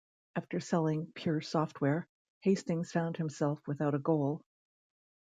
[0.35, 2.07] After selling Pure Software,
[2.39, 4.41] Hastings found himself without a goal.